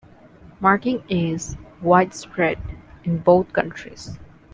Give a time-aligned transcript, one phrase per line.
[0.59, 2.57] Marking is widespread
[3.03, 4.17] in both countries.